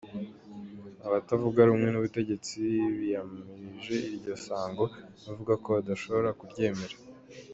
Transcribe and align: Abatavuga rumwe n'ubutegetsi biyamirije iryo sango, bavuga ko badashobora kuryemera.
Abatavuga 1.07 1.59
rumwe 1.69 1.89
n'ubutegetsi 1.91 2.57
biyamirije 2.99 3.95
iryo 4.15 4.35
sango, 4.45 4.85
bavuga 5.25 5.53
ko 5.63 5.67
badashobora 5.75 6.29
kuryemera. 6.39 6.95